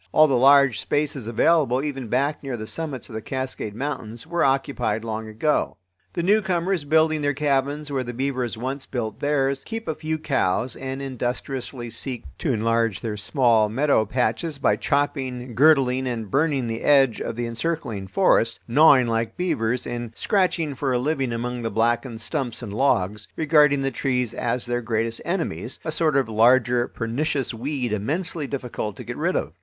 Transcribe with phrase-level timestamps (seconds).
[0.11, 4.43] All the large spaces available, even back near the summits of the Cascade Mountains, were
[4.43, 5.77] occupied long ago.
[6.13, 10.75] The newcomers, building their cabins where the beavers once built theirs, keep a few cows
[10.75, 16.81] and industriously seek to enlarge their small meadow patches by chopping, girdling, and burning the
[16.81, 21.69] edge of the encircling forest, gnawing like beavers, and scratching for a living among the
[21.69, 27.53] blackened stumps and logs, regarding the trees as their greatest enemies—a sort of larger pernicious
[27.53, 29.53] weed immensely difficult to get rid of.